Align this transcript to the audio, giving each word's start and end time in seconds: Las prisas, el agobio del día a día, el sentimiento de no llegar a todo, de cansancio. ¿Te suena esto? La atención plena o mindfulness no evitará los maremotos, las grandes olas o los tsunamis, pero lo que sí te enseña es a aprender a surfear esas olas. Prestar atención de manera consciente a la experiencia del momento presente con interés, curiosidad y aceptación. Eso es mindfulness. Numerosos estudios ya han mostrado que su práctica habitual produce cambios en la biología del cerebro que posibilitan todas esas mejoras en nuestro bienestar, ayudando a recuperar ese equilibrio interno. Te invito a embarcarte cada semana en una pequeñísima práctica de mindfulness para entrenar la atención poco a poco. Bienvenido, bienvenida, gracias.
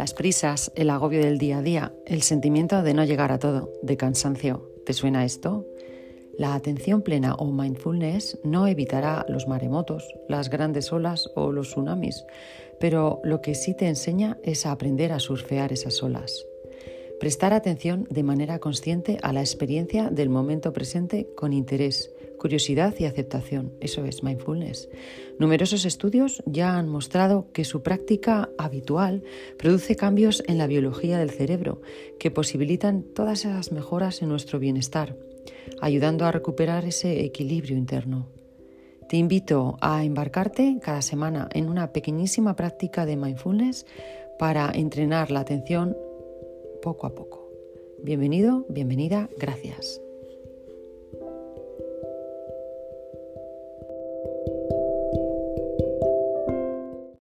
Las 0.00 0.14
prisas, 0.14 0.72
el 0.76 0.88
agobio 0.88 1.20
del 1.20 1.36
día 1.36 1.58
a 1.58 1.62
día, 1.62 1.92
el 2.06 2.22
sentimiento 2.22 2.82
de 2.82 2.94
no 2.94 3.04
llegar 3.04 3.32
a 3.32 3.38
todo, 3.38 3.70
de 3.82 3.98
cansancio. 3.98 4.66
¿Te 4.86 4.94
suena 4.94 5.26
esto? 5.26 5.66
La 6.38 6.54
atención 6.54 7.02
plena 7.02 7.34
o 7.34 7.52
mindfulness 7.52 8.38
no 8.42 8.66
evitará 8.66 9.26
los 9.28 9.46
maremotos, 9.46 10.08
las 10.26 10.48
grandes 10.48 10.90
olas 10.90 11.28
o 11.36 11.52
los 11.52 11.68
tsunamis, 11.68 12.24
pero 12.80 13.20
lo 13.24 13.42
que 13.42 13.54
sí 13.54 13.74
te 13.74 13.88
enseña 13.88 14.38
es 14.42 14.64
a 14.64 14.72
aprender 14.72 15.12
a 15.12 15.20
surfear 15.20 15.70
esas 15.70 16.02
olas. 16.02 16.46
Prestar 17.20 17.52
atención 17.52 18.06
de 18.08 18.22
manera 18.22 18.58
consciente 18.58 19.18
a 19.20 19.34
la 19.34 19.40
experiencia 19.40 20.08
del 20.08 20.30
momento 20.30 20.72
presente 20.72 21.28
con 21.36 21.52
interés, 21.52 22.10
curiosidad 22.40 22.94
y 22.98 23.04
aceptación. 23.04 23.74
Eso 23.80 24.04
es 24.06 24.24
mindfulness. 24.24 24.88
Numerosos 25.38 25.84
estudios 25.84 26.42
ya 26.46 26.78
han 26.78 26.88
mostrado 26.88 27.52
que 27.52 27.64
su 27.64 27.82
práctica 27.82 28.48
habitual 28.56 29.22
produce 29.58 29.94
cambios 29.94 30.42
en 30.46 30.56
la 30.56 30.66
biología 30.66 31.18
del 31.18 31.30
cerebro 31.30 31.82
que 32.18 32.30
posibilitan 32.30 33.02
todas 33.02 33.44
esas 33.44 33.72
mejoras 33.72 34.22
en 34.22 34.30
nuestro 34.30 34.58
bienestar, 34.58 35.16
ayudando 35.82 36.24
a 36.24 36.32
recuperar 36.32 36.86
ese 36.86 37.24
equilibrio 37.24 37.76
interno. 37.76 38.28
Te 39.10 39.18
invito 39.18 39.76
a 39.82 40.02
embarcarte 40.04 40.78
cada 40.80 41.02
semana 41.02 41.48
en 41.52 41.68
una 41.68 41.92
pequeñísima 41.92 42.56
práctica 42.56 43.04
de 43.04 43.16
mindfulness 43.16 43.84
para 44.38 44.70
entrenar 44.72 45.30
la 45.30 45.40
atención 45.40 45.94
poco 46.80 47.06
a 47.06 47.14
poco. 47.14 47.50
Bienvenido, 48.02 48.64
bienvenida, 48.70 49.28
gracias. 49.36 50.00